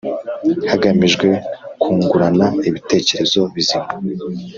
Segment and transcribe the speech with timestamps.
[0.71, 1.27] hagamijwe
[1.81, 3.89] kungurana ibitekerezo bizima